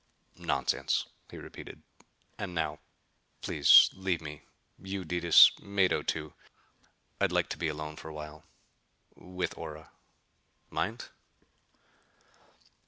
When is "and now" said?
2.39-2.79